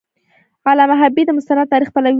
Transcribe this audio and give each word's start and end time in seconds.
علامه 0.73 0.95
حبیبي 1.01 1.23
د 1.25 1.29
مستند 1.37 1.69
تاریخ 1.73 1.89
پلوی 1.93 2.09
و. 2.09 2.09